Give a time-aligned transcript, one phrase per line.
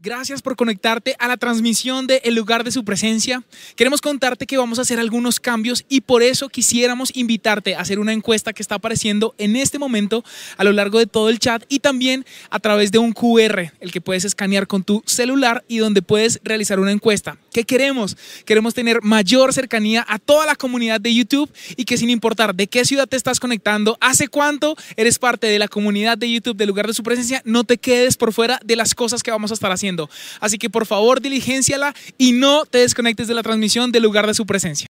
[0.00, 3.42] Gracias por conectarte a la transmisión de El lugar de su presencia.
[3.74, 7.98] Queremos contarte que vamos a hacer algunos cambios y por eso quisiéramos invitarte a hacer
[7.98, 10.22] una encuesta que está apareciendo en este momento
[10.56, 13.90] a lo largo de todo el chat y también a través de un QR, el
[13.90, 17.36] que puedes escanear con tu celular y donde puedes realizar una encuesta.
[17.52, 18.16] ¿Qué queremos?
[18.44, 22.68] Queremos tener mayor cercanía a toda la comunidad de YouTube y que sin importar de
[22.68, 26.68] qué ciudad te estás conectando, hace cuánto eres parte de la comunidad de YouTube del
[26.68, 29.54] lugar de su presencia, no te quedes por fuera de las cosas que vamos a
[29.54, 29.87] estar haciendo.
[30.40, 34.34] Así que por favor diligenciala y no te desconectes de la transmisión del lugar de
[34.34, 34.86] su presencia.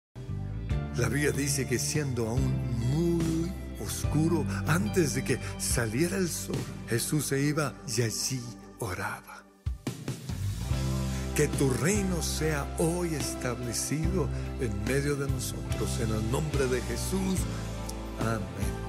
[0.98, 3.52] La Biblia dice que siendo aún muy
[3.86, 6.56] oscuro, antes de que saliera el sol,
[6.90, 8.42] Jesús se iba y allí
[8.80, 9.44] oraba.
[11.36, 14.28] Que tu reino sea hoy establecido
[14.60, 17.40] en medio de nosotros, en el nombre de Jesús.
[18.20, 18.87] Amén.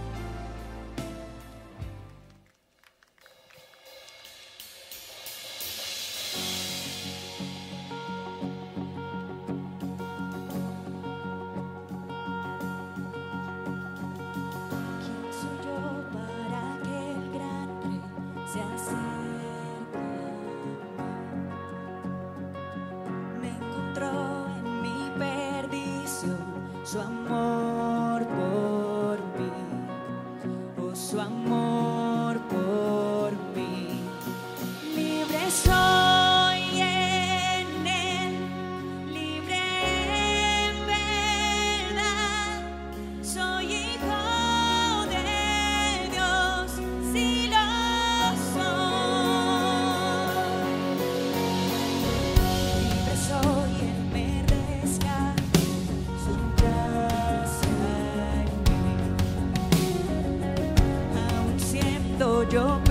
[62.19, 62.88] Siendo yo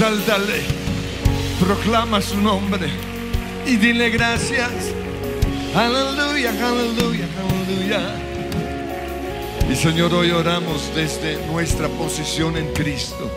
[0.00, 0.62] Exáltale.
[1.60, 2.88] Proclama su nombre
[3.66, 4.70] y dile gracias.
[5.74, 8.00] Aleluya, aleluya, aleluya.
[9.70, 13.30] Y Señor, hoy oramos desde nuestra posición en Cristo.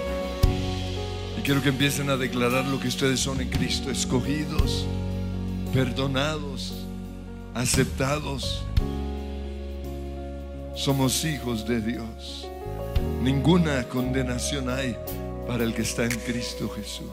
[1.37, 4.85] Y quiero que empiecen a declarar lo que ustedes son en Cristo, escogidos,
[5.73, 6.75] perdonados,
[7.55, 8.63] aceptados.
[10.77, 12.47] Somos hijos de Dios.
[13.21, 14.95] Ninguna condenación hay
[15.47, 17.09] para el que está en Cristo Jesús.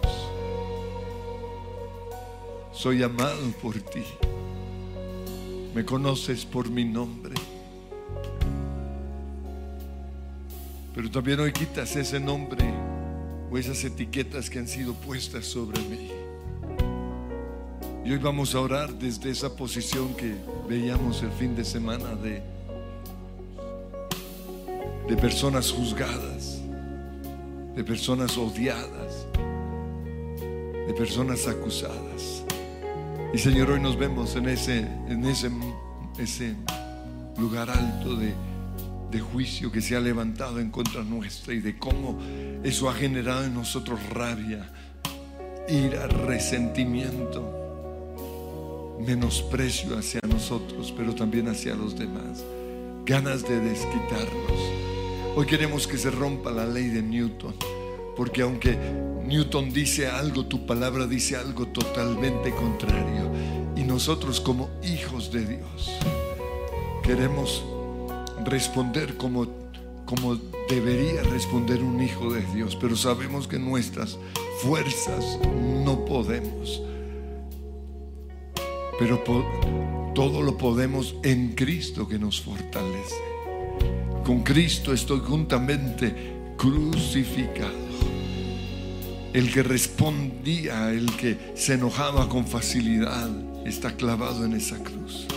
[2.73, 4.05] Soy amado por ti.
[5.75, 7.35] Me conoces por mi nombre.
[10.94, 12.65] Pero también hoy quitas ese nombre
[13.50, 16.11] o esas etiquetas que han sido puestas sobre mí.
[18.05, 20.35] Y hoy vamos a orar desde esa posición que
[20.69, 22.43] veíamos el fin de semana de
[25.11, 26.59] de personas juzgadas,
[27.81, 29.27] de personas odiadas,
[30.87, 32.44] de personas acusadas.
[33.32, 35.50] Y Señor, hoy nos vemos en ese, en ese,
[36.19, 36.56] ese
[37.38, 38.35] lugar alto de,
[39.11, 42.19] de juicio que se ha levantado en contra nuestra y de cómo
[42.62, 44.71] eso ha generado en nosotros rabia,
[45.67, 47.41] ira, resentimiento,
[49.06, 52.44] menosprecio hacia nosotros, pero también hacia los demás,
[53.06, 54.91] ganas de desquitarnos.
[55.37, 57.55] Hoy queremos que se rompa la ley de Newton,
[58.20, 58.76] porque aunque
[59.25, 63.31] Newton dice algo, tu palabra dice algo totalmente contrario.
[63.75, 65.90] Y nosotros como hijos de Dios
[67.02, 67.64] queremos
[68.44, 69.46] responder como,
[70.05, 70.34] como
[70.69, 74.19] debería responder un hijo de Dios, pero sabemos que nuestras
[74.61, 75.38] fuerzas
[75.82, 76.82] no podemos.
[78.99, 79.25] Pero
[80.14, 83.17] todo lo podemos en Cristo que nos fortalece.
[84.26, 87.89] Con Cristo estoy juntamente crucificado.
[89.32, 93.31] El que respondía, el que se enojaba con facilidad,
[93.65, 95.29] está clavado en esa cruz.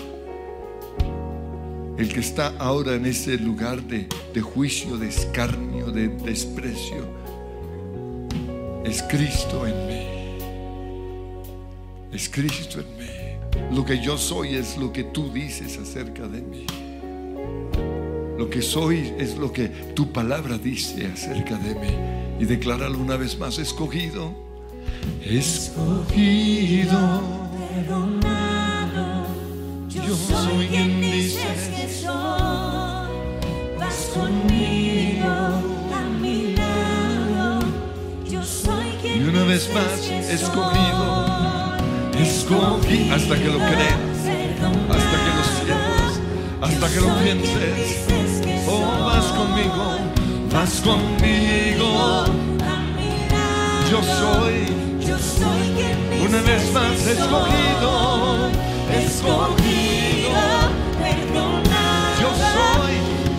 [1.98, 7.06] El que está ahora en ese lugar de, de juicio, de escarnio, de desprecio,
[8.84, 10.08] es Cristo en mí.
[12.12, 13.76] Es Cristo en mí.
[13.76, 16.66] Lo que yo soy es lo que tú dices acerca de mí.
[18.40, 22.23] Lo que soy es lo que tu palabra dice acerca de mí.
[22.40, 24.34] Y declararlo una vez más, escogido.
[25.24, 27.00] Escogido.
[27.76, 29.26] Perdonado,
[29.90, 33.12] yo soy quien dices que soy.
[33.80, 37.60] Vas conmigo a mi lado.
[38.30, 41.44] Yo soy quien Y una vez más, escogido.
[42.20, 44.00] Escogí hasta que lo creas,
[44.90, 46.22] hasta que lo sientas,
[46.62, 48.08] hasta que lo pienses.
[48.68, 49.98] Oh, vas conmigo,
[50.54, 52.26] vas conmigo.
[53.90, 54.66] Yo soy
[55.06, 58.50] Yo soy quien una vez más escogido,
[58.92, 60.44] escogido.
[61.00, 62.20] perdonado.
[62.22, 62.96] Yo soy.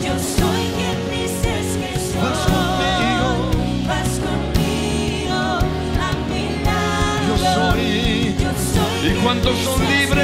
[0.07, 1.93] yo soy quien dices que.
[2.21, 3.29] Vas conmigo.
[3.89, 5.39] vas conmigo
[5.99, 6.45] a mi.
[7.29, 7.83] Yo soy.
[8.43, 10.24] Yo soy ¿Y quien cuántos son libres?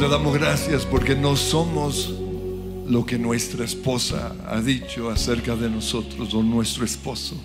[0.00, 2.14] Te damos gracias porque no somos
[2.88, 7.36] lo que nuestra esposa ha dicho acerca de nosotros, o nuestro esposo,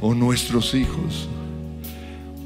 [0.00, 1.28] o nuestros hijos,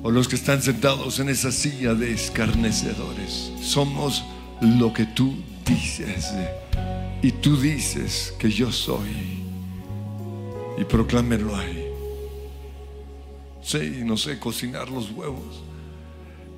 [0.03, 3.51] o los que están sentados en esa silla de escarnecedores.
[3.63, 4.23] Somos
[4.61, 6.35] lo que tú dices.
[7.23, 9.41] Y tú dices que yo soy.
[10.77, 11.87] Y proclámenlo ahí.
[13.63, 15.63] Sí, no sé cocinar los huevos,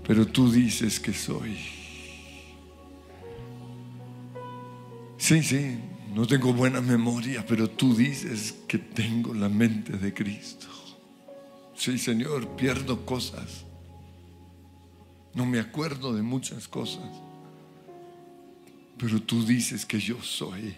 [0.04, 1.81] pero tú dices que soy.
[5.22, 5.78] Sí, sí,
[6.12, 10.66] no tengo buena memoria, pero tú dices que tengo la mente de Cristo.
[11.76, 13.64] Sí, Señor, pierdo cosas.
[15.32, 17.08] No me acuerdo de muchas cosas.
[18.98, 20.74] Pero tú dices que yo soy.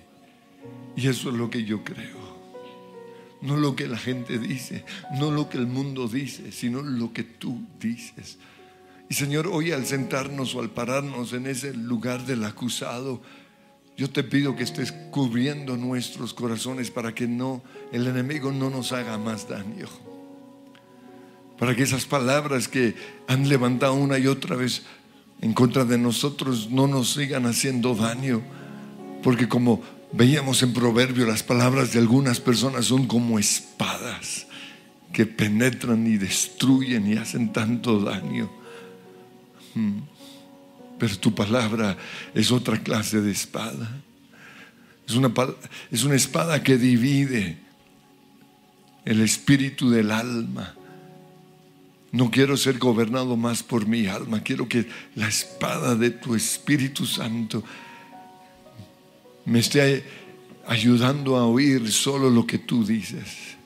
[0.94, 2.18] Y eso es lo que yo creo.
[3.40, 4.84] No lo que la gente dice,
[5.18, 8.36] no lo que el mundo dice, sino lo que tú dices.
[9.08, 13.22] Y Señor, hoy al sentarnos o al pararnos en ese lugar del acusado,
[13.96, 18.92] yo te pido que estés cubriendo nuestros corazones para que no el enemigo no nos
[18.92, 19.86] haga más daño.
[21.58, 22.96] Para que esas palabras que
[23.28, 24.82] han levantado una y otra vez
[25.40, 28.42] en contra de nosotros no nos sigan haciendo daño.
[29.22, 29.80] Porque como
[30.12, 34.48] veíamos en Proverbio, las palabras de algunas personas son como espadas
[35.12, 38.50] que penetran y destruyen y hacen tanto daño.
[39.74, 40.13] Mm.
[41.04, 41.98] Pero tu palabra
[42.32, 44.00] es otra clase de espada.
[45.06, 45.30] Es una,
[45.90, 47.58] es una espada que divide
[49.04, 50.74] el espíritu del alma.
[52.10, 54.42] No quiero ser gobernado más por mi alma.
[54.42, 57.62] Quiero que la espada de tu Espíritu Santo
[59.44, 60.06] me esté
[60.66, 63.58] ayudando a oír solo lo que tú dices.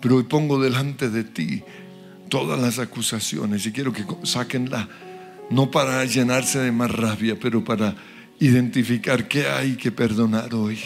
[0.00, 1.62] Pero hoy pongo delante de ti
[2.30, 4.88] todas las acusaciones y quiero que saquenla,
[5.50, 7.96] no para llenarse de más rabia, pero para
[8.40, 10.78] identificar qué hay que perdonar hoy.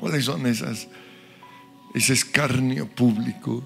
[0.00, 0.88] ¿Cuáles son esas?
[1.94, 3.64] Ese escarnio público,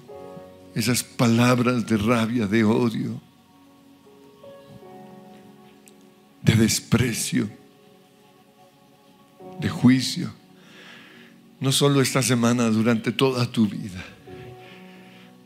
[0.73, 3.21] esas palabras de rabia, de odio,
[6.41, 7.49] de desprecio,
[9.59, 10.33] de juicio.
[11.59, 14.03] No solo esta semana, durante toda tu vida.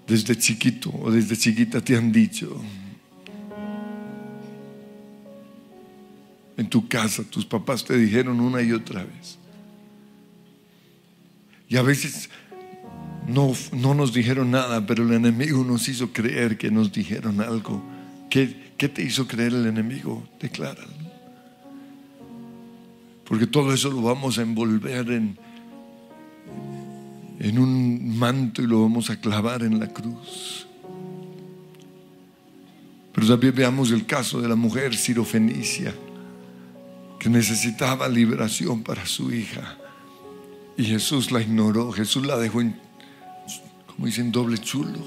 [0.07, 2.61] Desde chiquito o desde chiquita te han dicho,
[6.57, 9.37] en tu casa, tus papás te dijeron una y otra vez.
[11.67, 12.29] Y a veces
[13.27, 17.83] no, no nos dijeron nada, pero el enemigo nos hizo creer que nos dijeron algo.
[18.29, 20.27] ¿Qué, qué te hizo creer el enemigo?
[20.39, 20.93] Decláralo.
[23.25, 25.37] Porque todo eso lo vamos a envolver en,
[27.39, 30.67] en un manto y lo vamos a clavar en la cruz.
[33.11, 35.93] Pero también veamos el caso de la mujer sirofenicia
[37.29, 39.77] necesitaba liberación para su hija.
[40.77, 42.79] Y Jesús la ignoró, Jesús la dejó en,
[43.87, 44.99] como dicen, doble chulo.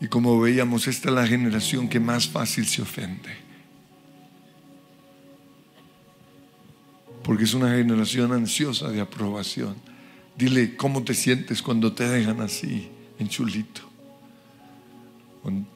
[0.00, 3.36] Y como veíamos, esta es la generación que más fácil se ofende.
[7.22, 9.76] Porque es una generación ansiosa de aprobación.
[10.36, 13.82] Dile cómo te sientes cuando te dejan así, en chulito.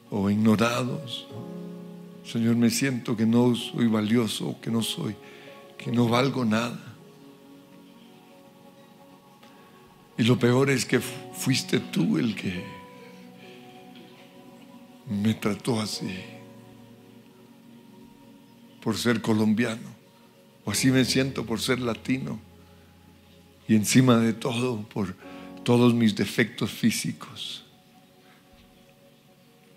[0.09, 1.27] O ignorados.
[2.25, 5.15] Señor, me siento que no soy valioso, que no soy,
[5.77, 6.79] que no valgo nada.
[10.17, 12.63] Y lo peor es que fuiste tú el que
[15.09, 16.15] me trató así
[18.81, 19.93] por ser colombiano.
[20.65, 22.39] O así me siento por ser latino.
[23.67, 25.15] Y encima de todo por
[25.63, 27.62] todos mis defectos físicos.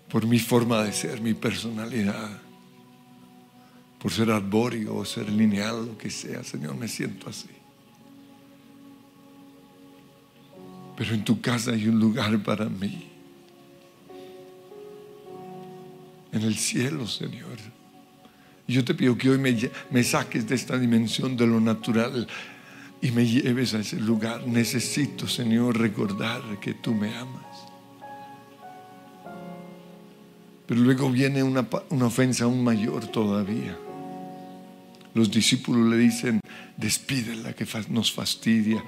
[0.09, 2.41] Por mi forma de ser, mi personalidad.
[3.99, 6.43] Por ser arbóreo o ser lineal, lo que sea.
[6.43, 7.49] Señor, me siento así.
[10.95, 13.07] Pero en tu casa hay un lugar para mí.
[16.31, 17.57] En el cielo, Señor.
[18.67, 19.55] Yo te pido que hoy me,
[19.91, 22.27] me saques de esta dimensión de lo natural
[23.01, 24.45] y me lleves a ese lugar.
[24.47, 27.46] Necesito, Señor, recordar que tú me amas.
[30.67, 33.77] Pero luego viene una, una ofensa aún mayor todavía.
[35.13, 36.41] Los discípulos le dicen,
[36.75, 38.83] despídela que nos fastidia.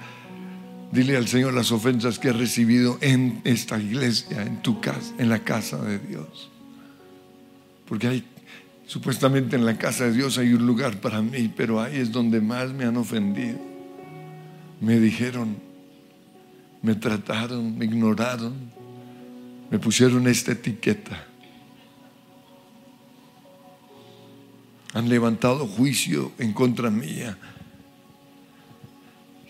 [0.92, 5.28] Dile al Señor las ofensas que ha recibido en esta iglesia, en tu casa, en
[5.28, 6.50] la casa de Dios.
[7.88, 8.24] Porque hay,
[8.86, 12.40] supuestamente en la casa de Dios hay un lugar para mí, pero ahí es donde
[12.40, 13.58] más me han ofendido.
[14.80, 15.56] Me dijeron,
[16.82, 18.54] me trataron, me ignoraron,
[19.70, 21.26] me pusieron esta etiqueta.
[24.92, 27.38] Han levantado juicio en contra mía.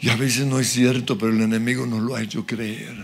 [0.01, 2.97] Y a veces no es cierto, pero el enemigo nos lo ha hecho creer.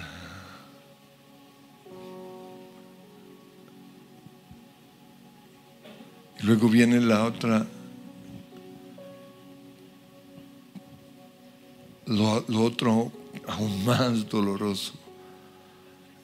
[6.41, 7.67] Y luego viene la otra,
[12.07, 13.13] lo, lo otro
[13.47, 14.95] aún más doloroso.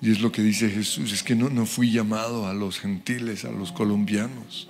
[0.01, 3.45] Y es lo que dice Jesús, es que no, no fui llamado a los gentiles,
[3.45, 4.69] a los colombianos.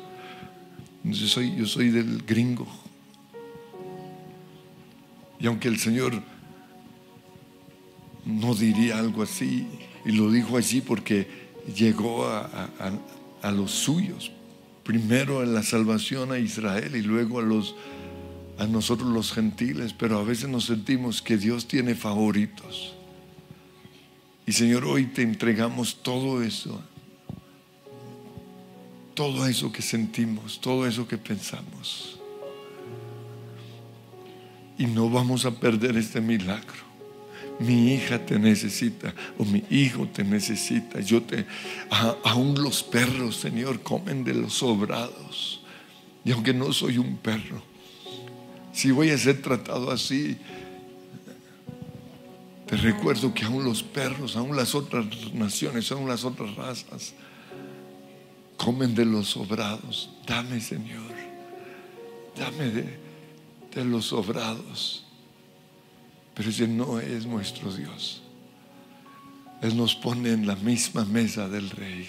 [1.05, 2.67] Yo soy, yo soy del gringo.
[5.41, 6.23] Y aunque el Señor
[8.25, 9.67] no diría algo así,
[10.05, 11.27] y lo dijo así porque
[11.77, 14.31] llegó a, a- a- a los suyos,
[14.85, 17.75] primero en la salvación a Israel y luego a, los,
[18.59, 22.95] a nosotros los gentiles, pero a veces nos sentimos que Dios tiene favoritos.
[24.47, 26.81] Y Señor, hoy te entregamos todo eso,
[29.15, 32.19] todo eso que sentimos, todo eso que pensamos.
[34.79, 36.93] Y no vamos a perder este milagro.
[37.59, 41.01] Mi hija te necesita o mi hijo te necesita.
[41.01, 41.47] Yo te,
[42.25, 45.63] aún los perros, Señor, comen de los sobrados.
[46.25, 47.63] Y aunque no soy un perro,
[48.73, 50.39] si voy a ser tratado así,
[52.67, 57.15] te recuerdo que aún los perros, aún las otras naciones, aún las otras razas,
[58.63, 60.11] comen de los sobrados.
[60.27, 61.13] Dame, Señor,
[62.39, 65.05] dame de, los sobrados.
[66.35, 68.23] Pero ese no es nuestro Dios.
[69.63, 72.07] Él nos pone en la misma mesa del Rey.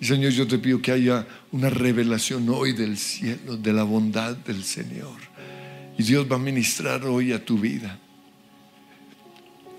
[0.00, 4.36] Y Señor, yo te pido que haya una revelación hoy del cielo, de la bondad
[4.36, 5.16] del Señor.
[5.96, 7.98] Y Dios va a ministrar hoy a tu vida.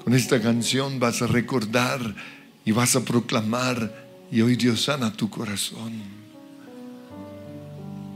[0.03, 2.15] Con esta canción vas a recordar
[2.65, 4.00] y vas a proclamar
[4.31, 5.91] y hoy Dios sana tu corazón.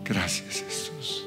[0.05, 1.24] Gracias Jesús.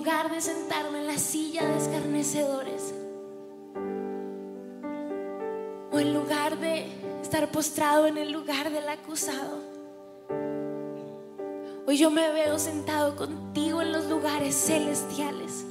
[0.00, 2.94] Lugar de sentarme en la silla de escarnecedores,
[5.92, 6.86] o en lugar de
[7.20, 9.58] estar postrado en el lugar del acusado,
[11.86, 15.66] hoy yo me veo sentado contigo en los lugares celestiales.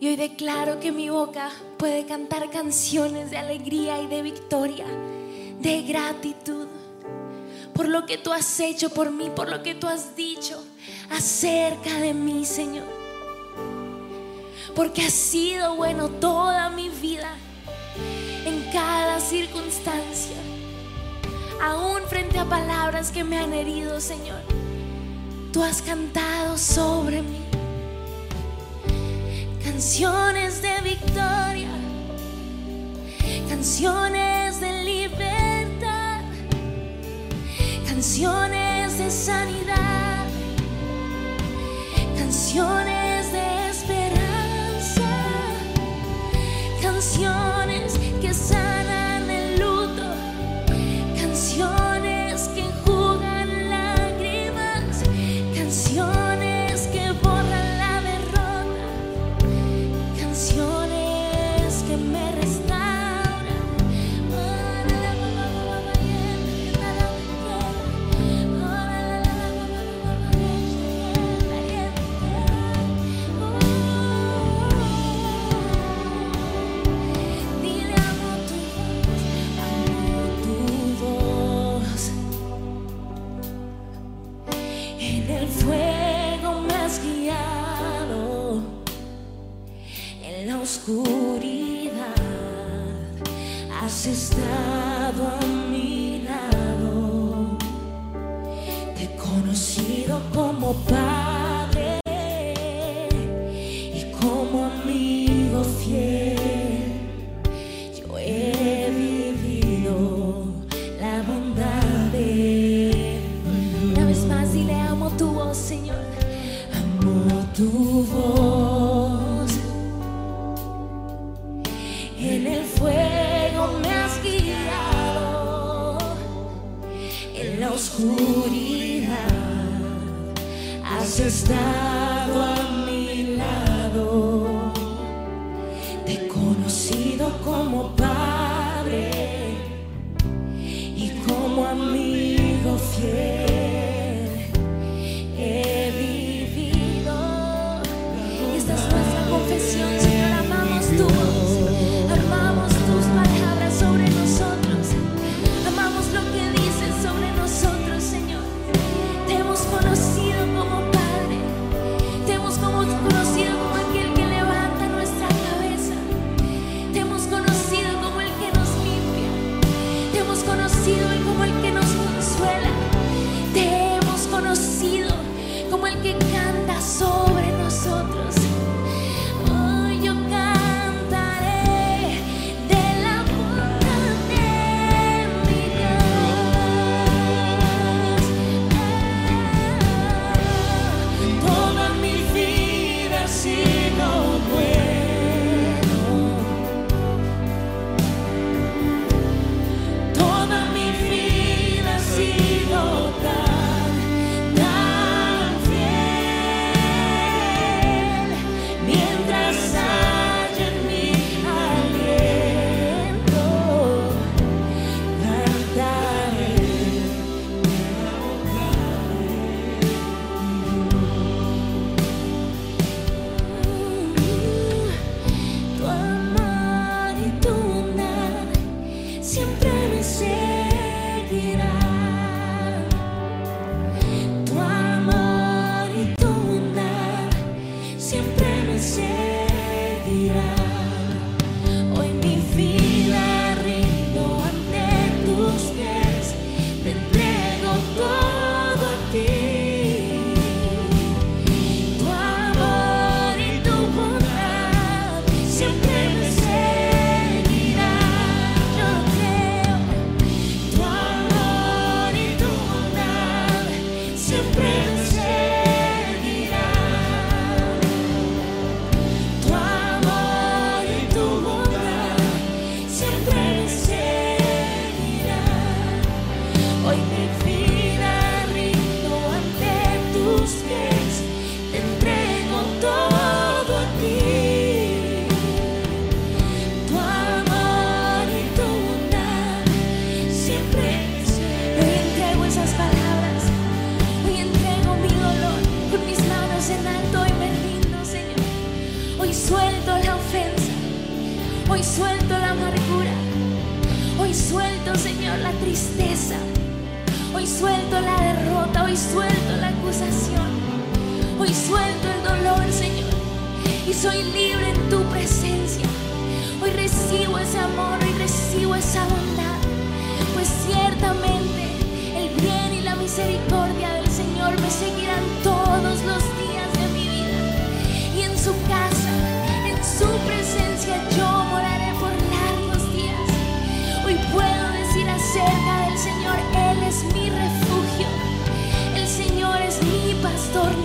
[0.00, 4.86] Y hoy declaro que mi boca puede cantar canciones de alegría y de victoria,
[5.60, 6.66] de gratitud
[7.72, 10.65] por lo que tú has hecho por mí, por lo que tú has dicho
[11.10, 12.86] acerca de mí, Señor.
[14.74, 17.34] Porque has sido bueno toda mi vida,
[18.44, 20.36] en cada circunstancia,
[21.62, 24.40] aún frente a palabras que me han herido, Señor.
[25.52, 27.40] Tú has cantado sobre mí
[29.64, 31.70] canciones de victoria,
[33.48, 35.46] canciones de libertad
[37.96, 40.05] canciones de sanidad,
[42.36, 43.05] canciones
[90.88, 92.14] oscuridad
[93.80, 97.58] has estado a mi lado.
[98.94, 101.35] Te he conocido como padre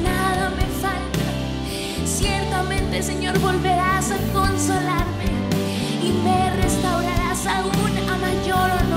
[0.02, 1.26] nada me falta.
[2.06, 5.30] Ciertamente, Señor, volverás a consolarme
[6.04, 8.91] y me restaurarás aún a mayor honor,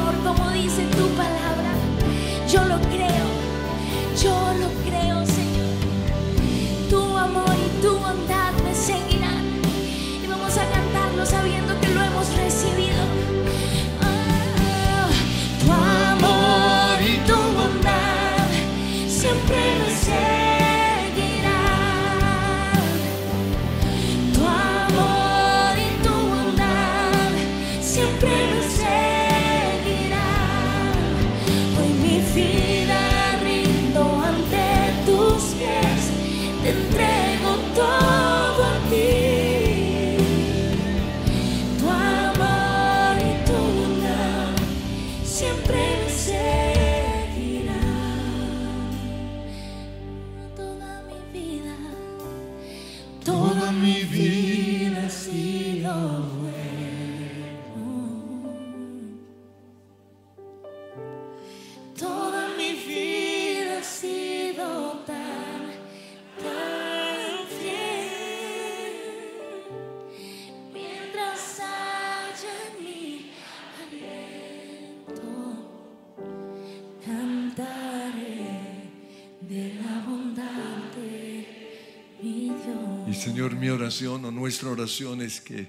[83.95, 85.69] oración o nuestra oración es que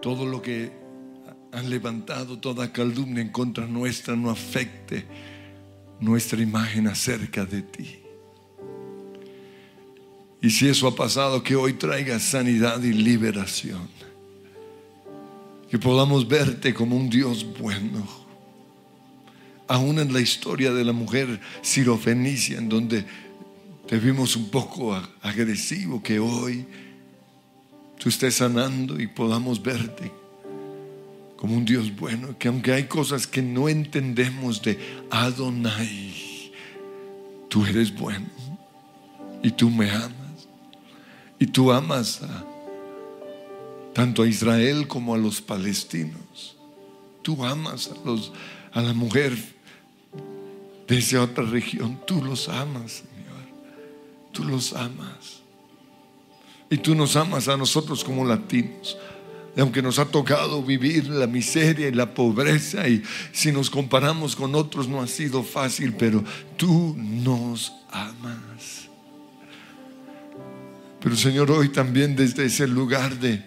[0.00, 0.72] todo lo que
[1.52, 5.04] han levantado, toda calumnia en contra nuestra, no afecte
[6.00, 7.98] nuestra imagen acerca de ti.
[10.40, 13.88] Y si eso ha pasado, que hoy traiga sanidad y liberación.
[15.70, 18.04] Que podamos verte como un Dios bueno.
[19.68, 23.06] Aún en la historia de la mujer sirofenicia, en donde
[23.92, 26.64] te vimos un poco agresivo, que hoy
[27.98, 30.10] tú estés sanando y podamos verte
[31.36, 34.78] como un Dios bueno, que aunque hay cosas que no entendemos de
[35.10, 36.50] Adonai,
[37.50, 38.30] tú eres bueno
[39.42, 40.48] y tú me amas
[41.38, 42.22] y tú amas
[43.92, 46.56] tanto a Israel como a los palestinos.
[47.20, 48.32] Tú amas a, los,
[48.72, 49.36] a la mujer
[50.88, 53.04] de esa otra región, tú los amas,
[54.32, 55.42] tú los amas.
[56.70, 58.96] Y tú nos amas a nosotros como latinos.
[59.58, 64.54] Aunque nos ha tocado vivir la miseria y la pobreza, y si nos comparamos con
[64.54, 66.24] otros no ha sido fácil, pero
[66.56, 68.88] tú nos amas.
[71.02, 73.44] Pero Señor, hoy también desde ese lugar de,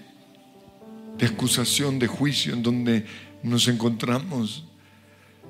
[1.18, 3.08] de acusación, de juicio en donde
[3.42, 4.66] nos encontramos,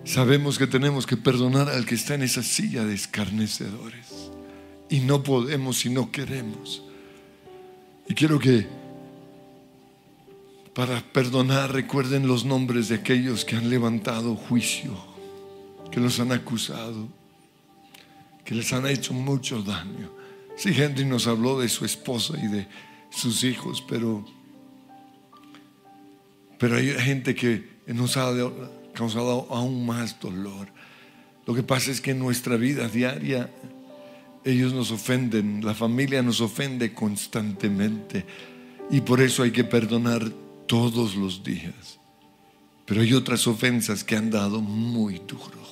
[0.06, 4.15] sabemos que tenemos que perdonar al que está en esa silla de escarnecedores.
[4.90, 6.84] Y no podemos si no queremos.
[8.08, 8.68] Y quiero que
[10.76, 14.94] para perdonar recuerden los nombres de aquellos que han levantado juicio,
[15.90, 17.08] que los han acusado,
[18.44, 20.12] que les han hecho mucho daño.
[20.58, 22.68] Sí, Henry nos habló de su esposa y de
[23.10, 24.26] sus hijos, pero,
[26.60, 28.32] pero hay gente que nos ha
[28.94, 30.68] causado aún más dolor.
[31.46, 33.50] Lo que pasa es que en nuestra vida diaria
[34.46, 38.24] ellos nos ofenden, la familia nos ofende constantemente
[38.92, 40.30] y por eso hay que perdonar
[40.68, 42.00] todos los días.
[42.86, 45.66] Pero hay otras ofensas que han dado muy duro.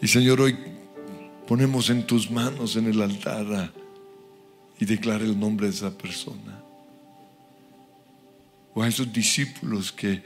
[0.00, 0.56] Y Señor, hoy
[1.46, 3.70] ponemos en tus manos en el altar
[4.80, 6.62] y declara el nombre de esa persona.
[8.72, 10.22] O a esos discípulos que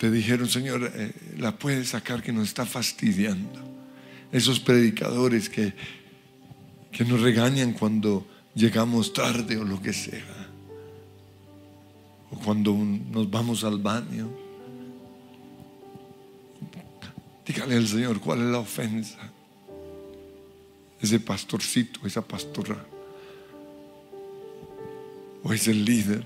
[0.00, 3.60] te dijeron, Señor, eh, la puedes sacar que nos está fastidiando.
[4.32, 5.74] Esos predicadores que,
[6.90, 10.48] que nos regañan cuando llegamos tarde o lo que sea.
[12.30, 14.30] O cuando nos vamos al baño.
[17.46, 19.18] Dígale al Señor cuál es la ofensa.
[20.98, 22.82] Ese pastorcito, esa pastora.
[25.42, 26.24] O ese líder.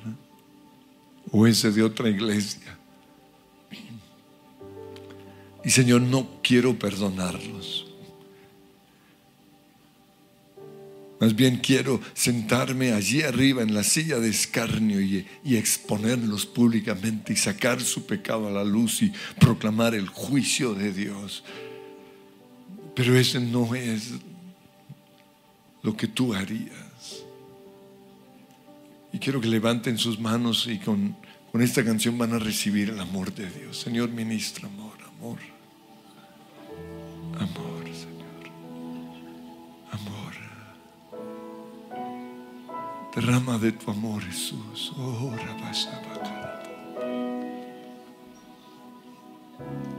[1.33, 2.74] O ese de otra iglesia.
[5.65, 7.87] Y Señor, no quiero perdonarlos.
[11.21, 17.37] Más bien quiero sentarme allí arriba en la silla de escarnio y, exponerlos públicamente y
[17.37, 21.43] sacar su pecado a la luz y proclamar el juicio de Dios.
[22.95, 24.11] Pero ese no es
[25.83, 27.25] lo que tú harías.
[29.11, 31.17] Y quiero que levanten sus manos y con,
[31.51, 33.79] con esta canción van a recibir el amor de Dios.
[33.79, 35.54] Señor, ministra amor, amor.
[37.39, 38.45] Amor, Señor.
[39.93, 40.35] Amor.
[43.15, 44.93] Derrama de tu amor, Jesús.
[44.97, 46.63] Oh, rabasabaka.
[49.59, 49.94] Aunque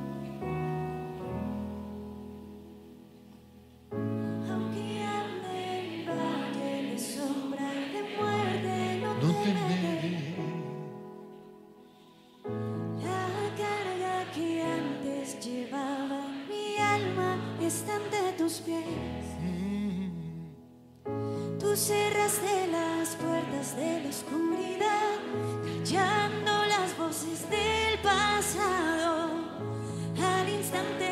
[23.74, 25.18] de la oscuridad,
[25.84, 29.32] callando las voces del pasado.
[30.22, 31.05] Al instante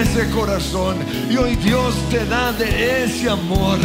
[0.00, 0.98] Ese corazón.
[1.30, 3.78] Y hoy Dios te da de ese amor.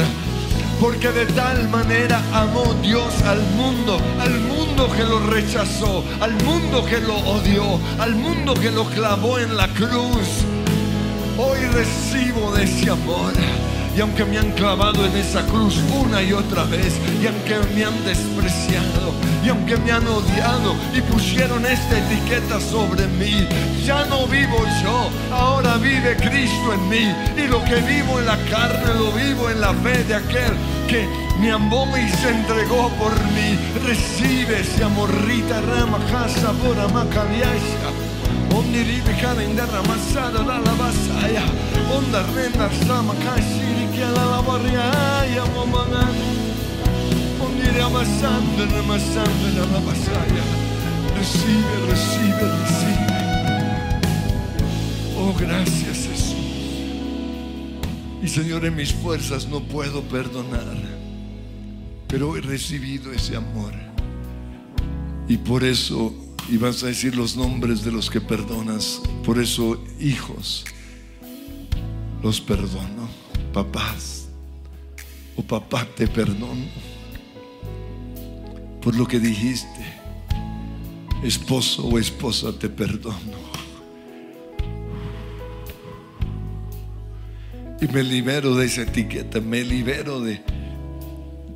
[0.79, 6.83] Porque de tal manera amó Dios al mundo, al mundo que lo rechazó, al mundo
[6.85, 10.43] que lo odió, al mundo que lo clavó en la cruz.
[11.37, 13.33] Hoy recibo de ese amor.
[13.95, 17.85] Y aunque me han clavado en esa cruz una y otra vez, y aunque me
[17.85, 18.03] han
[19.43, 23.47] y aunque me han odiado y pusieron esta etiqueta sobre mí,
[23.85, 27.15] ya no vivo yo, ahora vive Cristo en mí.
[27.37, 30.53] Y lo que vivo en la carne lo vivo en la fe de aquel
[30.87, 31.07] que
[31.39, 33.57] me amó y se entregó por mí.
[33.85, 37.89] Recibe ese amorrita rama casa por amacaliasha.
[38.55, 41.43] Ondiribi kalender ramasada la la basaya.
[41.95, 45.43] Onda renda sama kashiri que la barriaya.
[47.81, 50.43] Ondiri amasanda ramasanda la.
[51.15, 53.17] Recibe, recibe, recibe.
[55.17, 56.35] Oh, gracias Jesús.
[58.23, 60.77] Y Señor, en mis fuerzas no puedo perdonar,
[62.07, 63.73] pero he recibido ese amor.
[65.27, 66.13] Y por eso,
[66.49, 70.65] y vas a decir los nombres de los que perdonas, por eso, hijos,
[72.21, 73.09] los perdono.
[73.53, 74.27] Papás,
[75.35, 76.90] o papá, te perdono
[78.81, 79.67] por lo que dijiste.
[81.23, 83.51] Esposo o esposa, te perdono.
[87.79, 90.41] Y me libero de esa etiqueta, me libero de,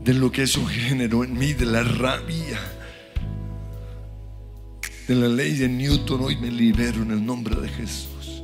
[0.03, 2.59] de lo que eso generó en mí, de la rabia,
[5.07, 6.21] de la ley de Newton.
[6.21, 8.43] Hoy me libero en el nombre de Jesús.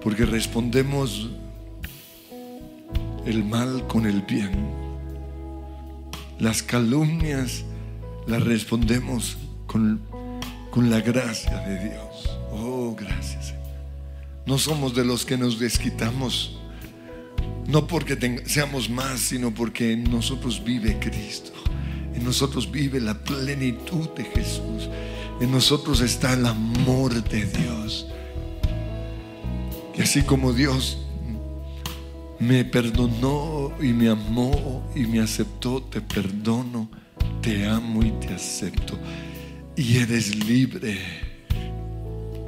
[0.00, 1.30] Porque respondemos
[3.26, 4.79] el mal con el bien.
[6.40, 7.64] Las calumnias
[8.26, 9.36] las respondemos
[9.66, 10.00] con,
[10.70, 12.38] con la gracia de Dios.
[12.50, 13.52] Oh, gracias.
[14.46, 16.58] No somos de los que nos desquitamos,
[17.66, 21.52] no porque seamos más, sino porque en nosotros vive Cristo.
[22.14, 24.88] En nosotros vive la plenitud de Jesús.
[25.42, 28.06] En nosotros está el amor de Dios.
[29.94, 30.98] Y así como Dios
[32.40, 36.90] me perdonó y me amó y me aceptó, te perdono,
[37.42, 38.98] te amo y te acepto.
[39.76, 40.98] Y eres libre,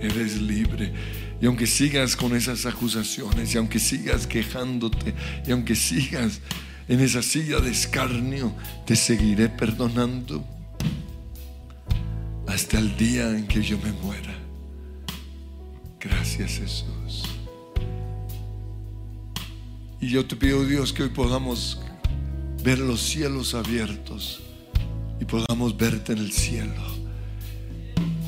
[0.01, 0.93] eres libre.
[1.41, 5.15] Y aunque sigas con esas acusaciones, y aunque sigas quejándote,
[5.47, 6.41] y aunque sigas
[6.89, 8.55] en esa silla de escarnio,
[8.87, 10.45] te seguiré perdonando
[12.47, 14.35] hasta el día en que yo me muera.
[16.01, 16.92] Gracias Jesús.
[20.03, 21.79] Y yo te pido Dios que hoy podamos
[22.65, 24.41] ver los cielos abiertos
[25.21, 26.83] y podamos verte en el cielo.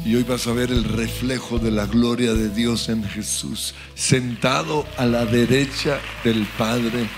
[0.07, 4.87] Y hoy vas a ver el reflejo de la gloria de Dios en Jesús, sentado
[4.97, 7.09] a la derecha del Padre,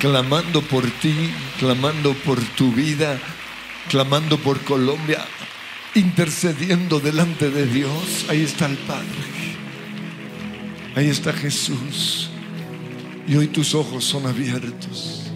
[0.00, 1.14] clamando por ti,
[1.58, 3.20] clamando por tu vida,
[3.90, 5.26] clamando por Colombia,
[5.94, 8.24] intercediendo delante de Dios.
[8.30, 9.04] Ahí está el Padre,
[10.96, 12.27] ahí está Jesús.
[13.28, 15.27] Y hoy tus ojos son abiertos.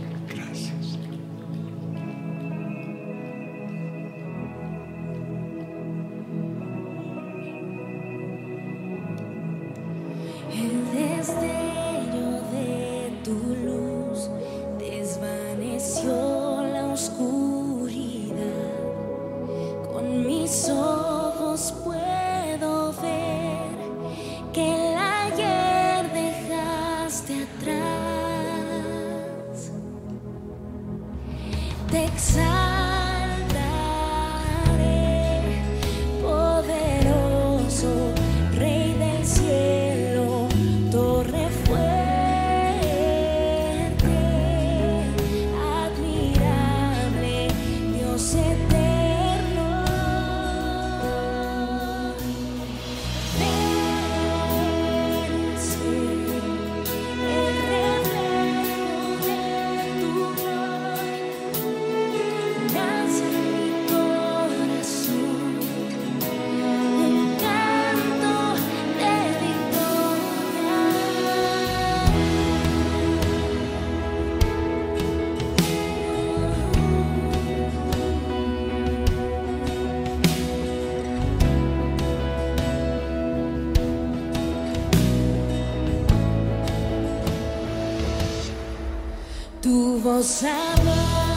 [89.62, 91.31] tu vão saber.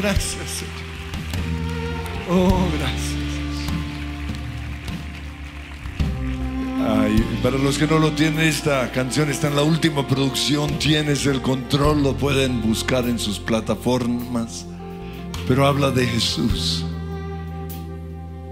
[0.00, 0.88] Gracias, Señor.
[2.30, 3.18] Oh, gracias.
[6.86, 10.78] Ay, para los que no lo tienen, esta canción está en la última producción.
[10.78, 14.66] Tienes el control, lo pueden buscar en sus plataformas.
[15.46, 16.84] Pero habla de Jesús,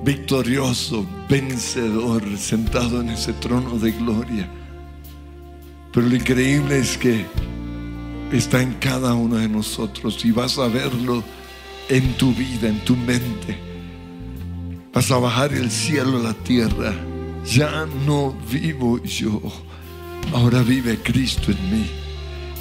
[0.03, 4.49] victorioso, vencedor, sentado en ese trono de gloria.
[5.93, 7.27] Pero lo increíble es que
[8.33, 11.23] está en cada uno de nosotros y vas a verlo
[11.89, 13.59] en tu vida, en tu mente.
[14.93, 16.95] Vas a bajar el cielo a la tierra.
[17.45, 19.41] Ya no vivo yo,
[20.33, 21.87] ahora vive Cristo en mí.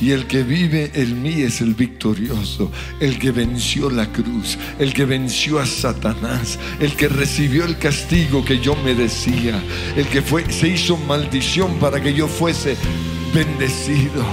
[0.01, 4.93] Y el que vive en mí es el victorioso, el que venció la cruz, el
[4.93, 9.63] que venció a Satanás, el que recibió el castigo que yo merecía,
[9.95, 12.76] el que fue, se hizo maldición para que yo fuese
[13.34, 14.26] bendecido.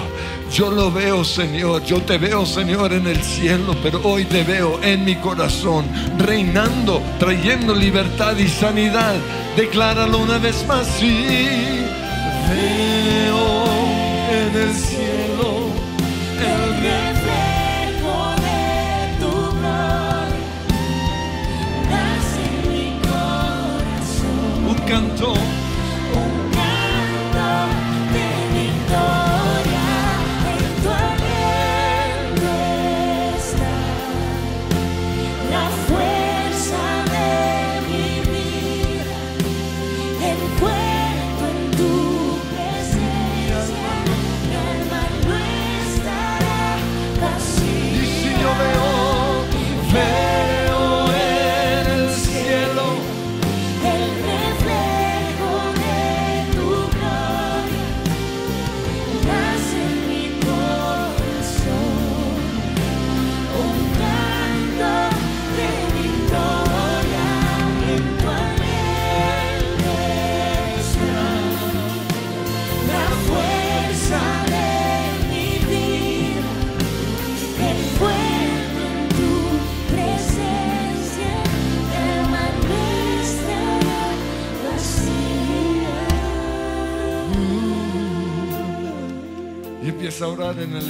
[0.52, 4.78] Yo lo veo, Señor, yo te veo, Señor, en el cielo, pero hoy te veo
[4.82, 5.86] en mi corazón,
[6.18, 9.14] reinando, trayendo libertad y sanidad.
[9.56, 11.26] Decláralo una vez más, sí.
[12.50, 13.64] Veo
[14.30, 15.11] en el cielo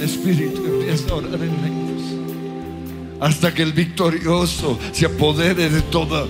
[0.03, 2.03] Espíritu, empieza a orar en lenguas.
[3.19, 6.25] Hasta que el victorioso se apodere de toda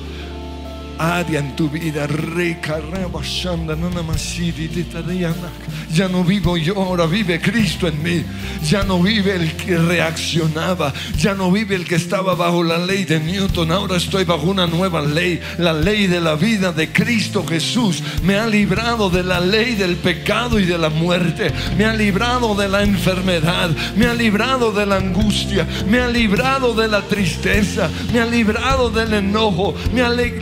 [1.04, 2.08] área en tu vida.
[5.91, 8.24] Ya no vivo yo, ahora vive Cristo en mí.
[8.68, 10.93] Ya no vive el que reaccionaba.
[11.18, 13.72] Ya no vive el que estaba bajo la ley de Newton.
[13.72, 15.39] Ahora estoy bajo una nueva ley.
[15.58, 18.01] La ley de la vida de Cristo Jesús.
[18.24, 21.51] Me ha librado de la ley del pecado y de la muerte.
[21.78, 23.70] Me ha librado de la enfermedad.
[23.95, 25.68] Me ha librado de la angustia.
[25.88, 27.89] Me ha librado de la tristeza.
[28.12, 29.76] Me ha librado del enojo.
[29.93, 30.39] Me ha li-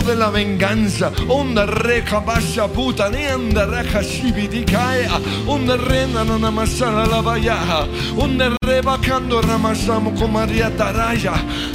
[0.00, 1.12] de la venganza.
[1.28, 5.20] Onda reja basha puta ni anda reja shibidikaya.
[5.46, 7.86] Onda rena no namasala la vayaja.
[8.16, 11.34] Onda rebacando ramasamo con María Taraya.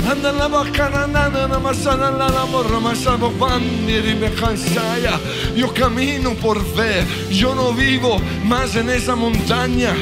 [0.10, 5.20] Anda la bacana nana namasala la la ramasamo bandi ribecansaya.
[5.56, 7.06] Yo camino por fe.
[7.30, 9.94] Yo no vivo más en esa montaña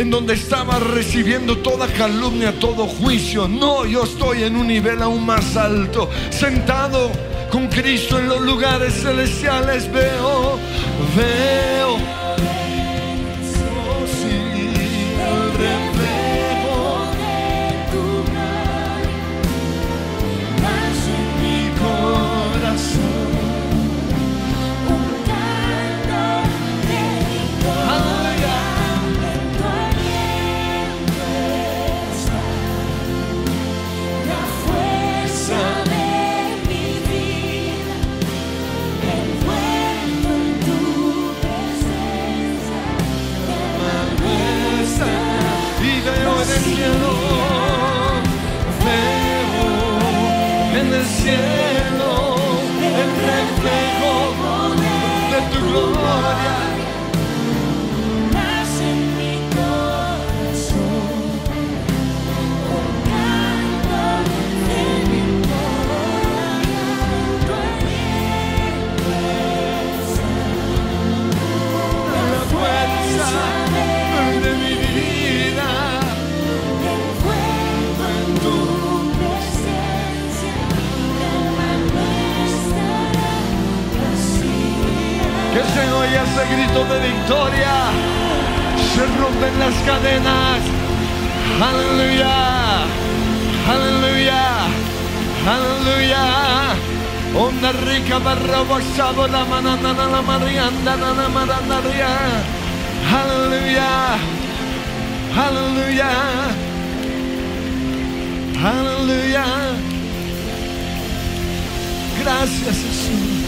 [0.00, 3.46] en donde estaba recibiendo toda calumnia, todo juicio.
[3.46, 7.10] No, yo estoy en un nivel aún más alto, sentado
[7.50, 9.92] con Cristo en los lugares celestiales.
[9.92, 10.58] Veo,
[11.14, 12.19] veo.
[85.80, 87.74] Se oye ese grito de victoria.
[88.92, 90.60] Se rompen las cadenas.
[91.68, 92.36] Aleluya.
[93.74, 94.42] Aleluya.
[95.54, 96.24] Aleluya.
[97.34, 102.12] Onda rica barra basabo la manana la marianda la marandaria.
[103.20, 103.92] Aleluya.
[105.46, 106.10] Aleluya.
[108.62, 109.44] Aleluya.
[112.22, 113.39] Gracias Jesús.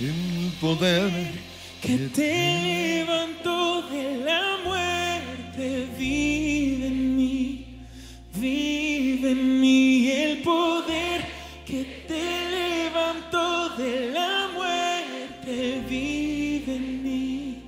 [0.00, 1.10] El poder
[1.82, 7.84] que te levantó de la muerte, vive en mí,
[8.34, 11.20] vive en mí el poder
[11.66, 17.62] que te levantó de la muerte, vive en mí.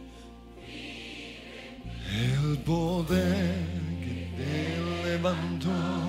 [2.17, 3.57] El poder
[4.01, 6.02] que te levantó.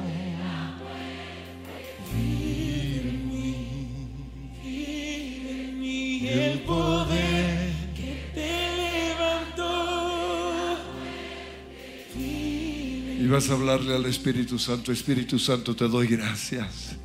[13.34, 16.95] Vas a hablarle al Espíritu Santo, Espíritu Santo, te doy gracias.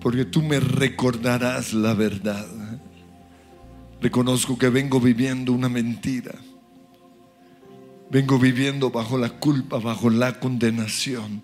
[0.00, 2.46] Porque tú me recordarás la verdad.
[4.00, 6.36] Reconozco que vengo viviendo una mentira.
[8.08, 11.42] Vengo viviendo bajo la culpa, bajo la condenación.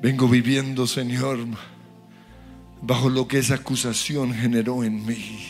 [0.00, 1.40] Vengo viviendo, Señor,
[2.80, 5.46] bajo lo que esa acusación generó en mí.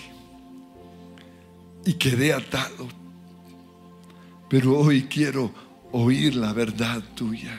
[1.87, 2.89] Y quedé atado.
[4.49, 7.59] Pero hoy quiero oír la verdad tuya.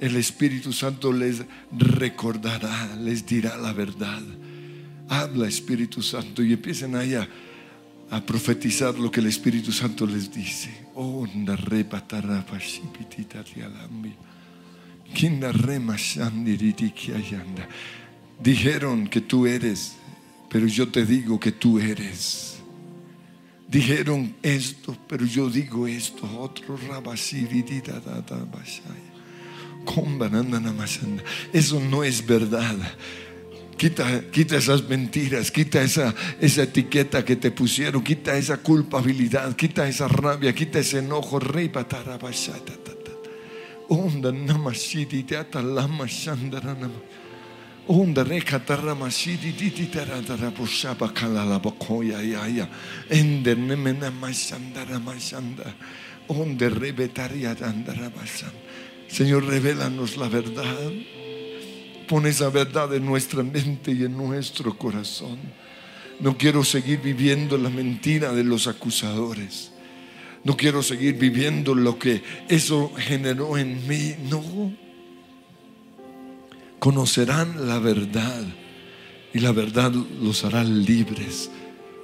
[0.00, 1.42] El Espíritu Santo les
[1.72, 4.22] recordará, les dirá la verdad.
[5.08, 7.28] Habla Espíritu Santo y empiecen ahí a,
[8.26, 10.86] profetizar lo que el Espíritu Santo les dice.
[18.40, 19.96] Dijeron que tú eres,
[20.48, 22.62] pero yo te digo que tú eres.
[23.68, 26.28] Dijeron esto, pero yo digo esto.
[26.38, 26.78] Otro.
[31.52, 32.76] Eso no es verdad.
[33.76, 39.88] Quita, quita esas mentiras, quita esa, esa etiqueta que te pusieron, quita esa culpabilidad, quita
[39.88, 41.40] esa rabia, quita ese enojo.
[43.88, 46.06] Onda namashidi teata lama
[59.08, 60.90] Señor, revélanos la verdad.
[62.08, 65.38] Pon esa verdad en nuestra mente y en nuestro corazón.
[66.20, 69.72] No quiero seguir viviendo la mentira de los acusadores.
[70.42, 74.14] No quiero seguir viviendo lo que eso generó en mí.
[74.30, 74.83] No.
[76.84, 78.44] Conocerán la verdad
[79.32, 81.50] y la verdad los hará libres.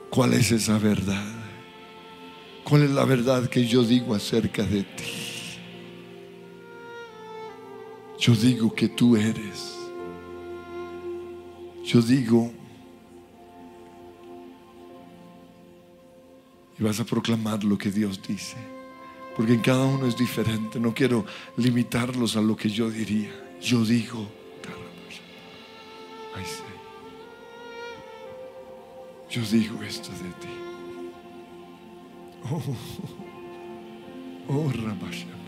[0.08, 1.34] ¿Cuál es esa verdad?
[2.64, 5.58] ¿Cuál es la verdad que yo digo acerca de ti?
[8.18, 9.76] Yo digo que tú eres.
[11.84, 12.50] Yo digo,
[16.78, 18.56] y vas a proclamar lo que Dios dice,
[19.36, 20.80] porque en cada uno es diferente.
[20.80, 21.26] No quiero
[21.58, 23.58] limitarlos a lo que yo diría.
[23.60, 24.39] Yo digo,
[26.36, 26.64] I say,
[29.28, 30.48] yo digo esto de ti.
[32.50, 32.62] Oh,
[34.48, 35.40] oh, Ramashana.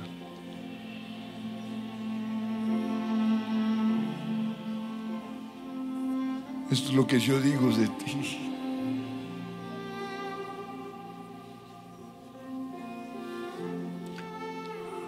[6.70, 8.38] Esto es lo que yo digo de ti.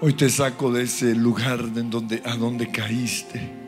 [0.01, 3.64] Hoy te saco de ese lugar en donde, a donde caíste.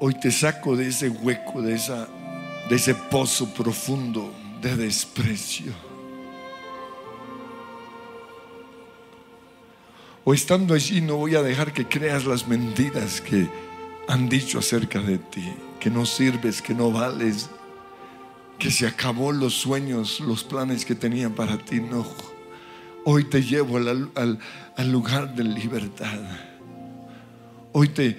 [0.00, 2.06] Hoy te saco de ese hueco, de, esa,
[2.68, 4.32] de ese pozo profundo
[4.62, 5.72] de desprecio.
[10.24, 13.48] O estando allí no voy a dejar que creas las mentiras que
[14.08, 17.48] han dicho acerca de ti, que no sirves, que no vales,
[18.58, 21.80] que se acabó los sueños, los planes que tenían para ti.
[21.80, 22.06] No.
[23.04, 24.38] Hoy te llevo al, al-
[24.76, 26.18] al lugar de libertad.
[27.72, 28.16] Hoy te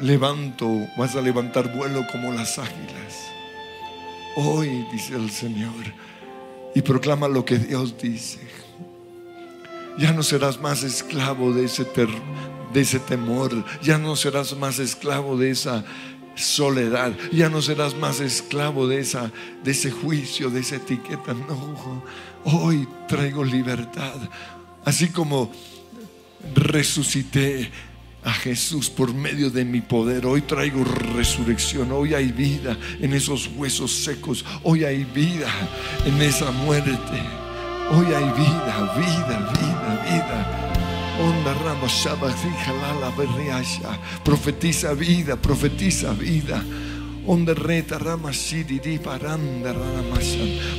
[0.00, 3.30] levanto, vas a levantar vuelo como las águilas.
[4.36, 5.72] Hoy, dice el Señor,
[6.74, 8.38] y proclama lo que Dios dice.
[9.98, 15.84] Ya no serás más esclavo de ese, temor, ya no serás más esclavo de esa
[16.36, 19.32] soledad, ya no serás más esclavo de, esa,
[19.64, 21.34] de ese juicio, de esa etiqueta.
[21.34, 22.02] No,
[22.44, 24.14] hoy traigo libertad.
[24.84, 25.50] Así como
[26.54, 27.72] resucité
[28.24, 30.26] a Jesús por medio de mi poder.
[30.26, 31.92] Hoy traigo resurrección.
[31.92, 34.44] Hoy hay vida en esos huesos secos.
[34.62, 35.48] Hoy hay vida
[36.04, 36.98] en esa muerte.
[37.90, 40.68] Hoy hay vida, vida, vida, vida.
[44.24, 46.62] Profetiza vida, profetiza vida.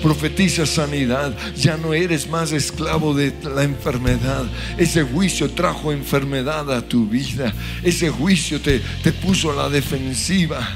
[0.02, 1.36] Profetiza sanidad.
[1.56, 4.46] Ya no eres más esclavo de la enfermedad.
[4.78, 7.54] Ese juicio trajo enfermedad a tu vida.
[7.84, 10.68] Ese juicio te, te puso a la defensiva.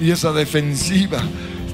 [0.00, 1.22] Y esa defensiva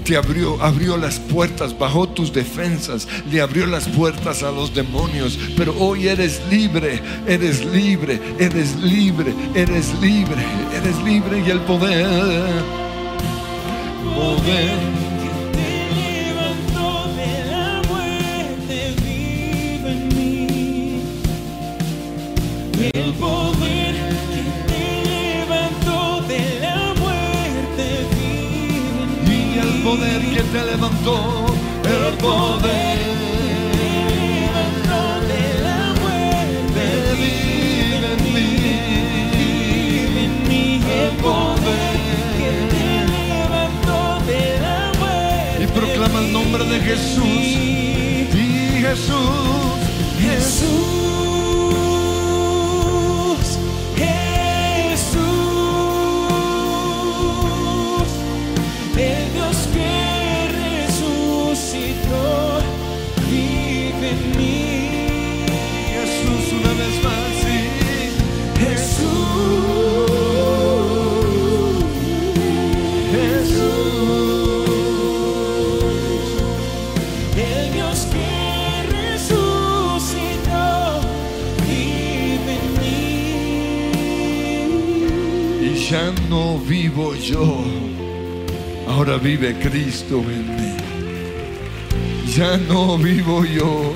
[0.05, 5.39] te abrió, abrió las puertas, bajó tus defensas, le abrió las puertas a los demonios.
[5.57, 12.90] Pero hoy eres libre, eres libre, eres libre, eres libre, eres libre y el poder,
[14.15, 14.79] poder.
[15.53, 21.03] Te levantó de la muerte, vive en mí.
[22.93, 23.95] El poder
[24.31, 25.99] que te levantó
[26.29, 27.85] de la muerte,
[28.15, 29.41] vive en mí.
[29.55, 31.17] Y el poder que te levantó,
[31.85, 33.20] el poder
[46.71, 47.25] de Jesús.
[47.27, 49.19] Y Jesús,
[50.21, 51.20] Jesús,
[86.71, 87.65] vivo yo,
[88.87, 90.77] ahora vive Cristo en mí.
[92.37, 93.93] Ya no vivo yo,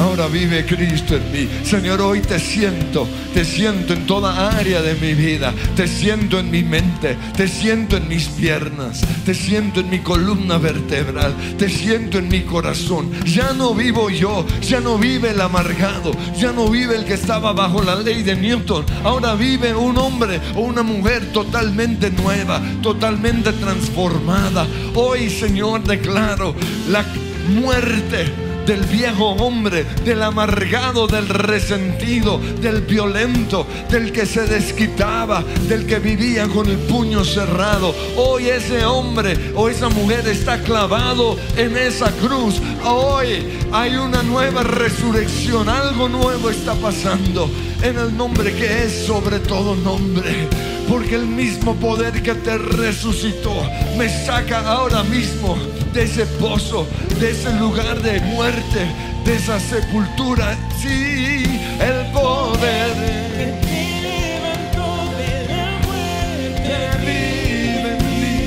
[0.00, 1.48] ahora vive Cristo en mí.
[1.62, 6.50] Señor, hoy te siento, te siento en toda área de mi vida, te siento en
[6.50, 12.18] mi mente, te siento en mis piernas, te siento en mi columna vertebral, te siento
[12.18, 13.10] en mi corazón.
[13.24, 17.52] Ya no vivo yo, ya no vive el amargado, ya no vive el que estaba
[17.52, 18.84] bajo la ley de Newton.
[19.04, 24.66] Ahora vive un hombre o una mujer totalmente nueva, totalmente transformada.
[24.94, 26.54] Hoy, Señor, declaro
[26.88, 27.04] la
[27.48, 35.86] muerte del viejo hombre, del amargado, del resentido, del violento, del que se desquitaba, del
[35.86, 37.94] que vivía con el puño cerrado.
[38.14, 42.60] Hoy ese hombre o esa mujer está clavado en esa cruz.
[42.84, 47.50] Hoy hay una nueva resurrección, algo nuevo está pasando
[47.82, 50.46] en el nombre que es sobre todo nombre.
[50.86, 53.54] Porque el mismo poder que te resucitó
[53.96, 55.56] me saca ahora mismo
[55.98, 56.86] de ese pozo,
[57.18, 58.86] de ese lugar de muerte,
[59.24, 60.56] de esa sepultura.
[60.80, 62.94] Sí, el poder
[63.34, 68.46] Te levantó de la muerte, que vive en mí.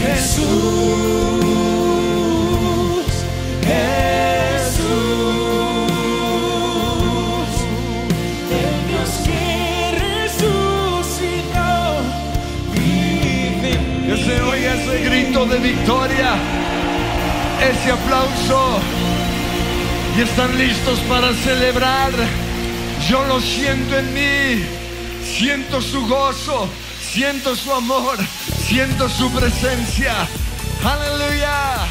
[0.00, 1.35] Jesús,
[15.06, 16.34] grito de victoria,
[17.62, 18.80] ese aplauso.
[20.16, 22.10] Y están listos para celebrar.
[23.08, 24.64] Yo lo siento en mí.
[25.24, 26.68] Siento su gozo,
[27.00, 28.16] siento su amor,
[28.66, 30.14] siento su presencia.
[30.82, 31.86] Aleluya.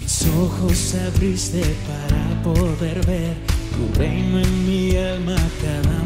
[0.00, 3.36] Mis ojos abriste para poder ver
[3.78, 5.98] tu reino en mi alma cada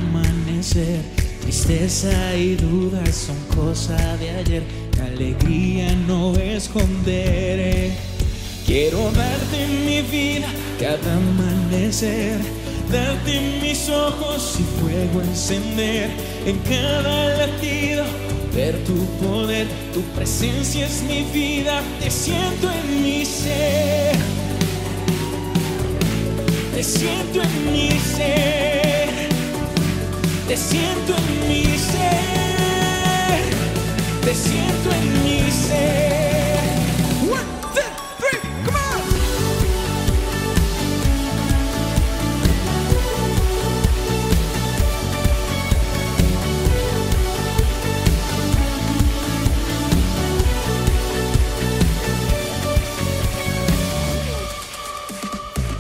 [0.62, 4.62] Tristeza y dudas son cosa de ayer,
[4.96, 7.90] la alegría no esconderé.
[8.64, 10.46] Quiero darte mi vida
[10.78, 12.38] cada amanecer,
[12.92, 16.10] darte mis ojos y fuego encender.
[16.46, 18.04] En cada latido,
[18.54, 24.14] ver tu poder, tu presencia es mi vida, te siento en mi ser,
[26.72, 29.01] te siento en mi ser,
[30.52, 33.40] te siento en mi ser,
[34.22, 36.58] te siento en mi ser.
[37.30, 37.40] One,
[37.72, 37.80] two,
[38.18, 39.02] three, come on.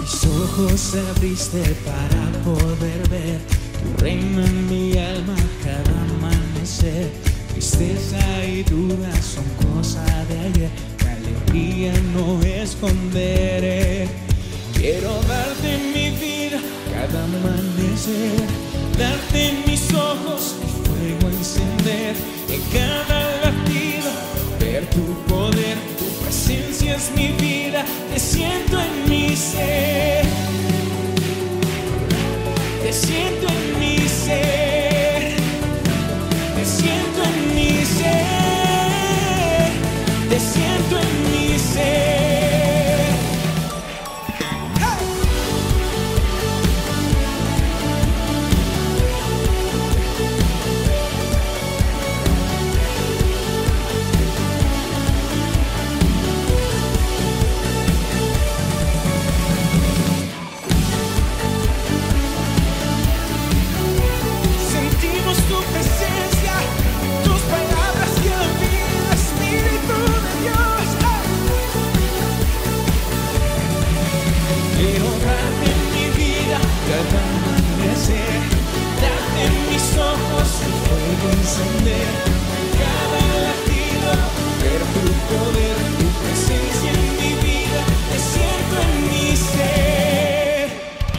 [0.00, 2.91] Mis ojos abriste para poder
[4.02, 7.08] reino en mi alma cada amanecer.
[7.52, 10.70] Tristeza y duda son cosa de ayer,
[11.04, 14.08] la alegría no esconderé.
[14.74, 16.58] Quiero darte mi vida
[16.92, 18.42] cada amanecer,
[18.98, 22.16] darte mis ojos y fuego encender.
[22.50, 24.10] En cada latido,
[24.58, 30.24] ver tu poder, tu presencia es mi vida, te siento en mi ser,
[32.82, 33.71] te siento en mi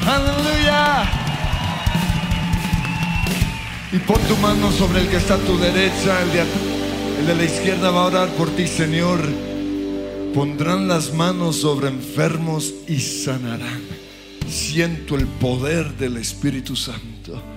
[0.08, 1.10] Aleluya.
[3.92, 6.42] Y pon tu mano sobre el que está a tu derecha, el de,
[7.20, 9.22] el de la izquierda va a orar por ti, Señor.
[10.34, 13.84] Pondrán las manos sobre enfermos y sanarán.
[14.50, 17.53] Siento el poder del Espíritu Santo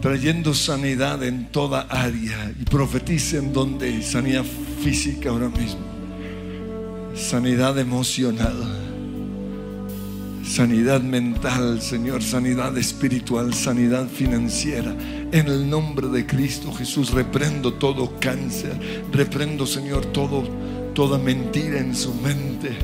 [0.00, 4.44] trayendo sanidad en toda área y profeticen donde sanidad
[4.82, 5.80] física ahora mismo,
[7.14, 8.82] sanidad emocional.
[10.46, 14.94] Sanidad mental, Señor, sanidad espiritual, sanidad financiera.
[15.32, 20.44] En el nombre de Cristo Jesús reprendo todo cáncer, reprendo, Señor, todo,
[20.94, 22.78] toda mentira en su mente.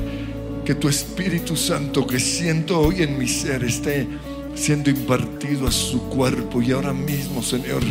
[0.65, 4.09] Que tu Espíritu Santo que siento hoy en mi ser esté
[4.55, 7.83] siendo impartido a su cuerpo y ahora mismo, Señor,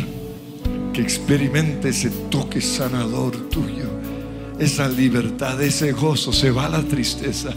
[0.92, 3.86] que experimente ese toque sanador tuyo,
[4.58, 7.50] esa libertad, ese gozo, se va la tristeza.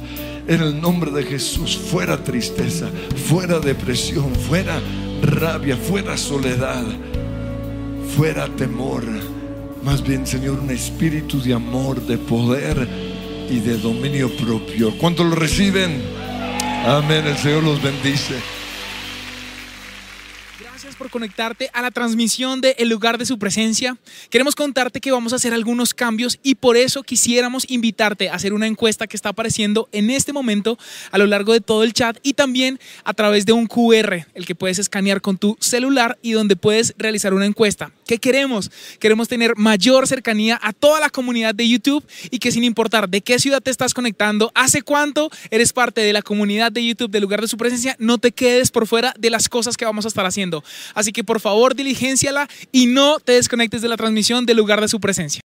[0.48, 2.90] En el nombre de Jesús, fuera tristeza,
[3.28, 4.80] fuera depresión, fuera
[5.22, 6.84] rabia, fuera soledad,
[8.16, 9.04] fuera temor.
[9.84, 12.88] Más bien, Señor, un espíritu de amor, de poder
[13.50, 14.98] y de dominio propio.
[14.98, 16.02] ¿Cuántos lo reciben?
[16.86, 17.26] Amén.
[17.28, 18.55] El Señor los bendice.
[20.98, 23.98] Por conectarte a la transmisión de El lugar de su presencia.
[24.30, 28.54] Queremos contarte que vamos a hacer algunos cambios y por eso quisiéramos invitarte a hacer
[28.54, 30.78] una encuesta que está apareciendo en este momento
[31.12, 34.46] a lo largo de todo el chat y también a través de un QR, el
[34.46, 37.92] que puedes escanear con tu celular y donde puedes realizar una encuesta.
[38.06, 38.70] ¿Qué queremos?
[39.00, 43.22] Queremos tener mayor cercanía a toda la comunidad de YouTube y que sin importar de
[43.22, 47.24] qué ciudad te estás conectando, hace cuánto eres parte de la comunidad de YouTube del
[47.24, 50.10] lugar de su presencia, no te quedes por fuera de las cosas que vamos a
[50.10, 50.64] estar haciendo.
[50.94, 54.88] Así que por favor, diligenciala y no te desconectes de la transmisión del lugar de
[54.88, 55.44] su presencia.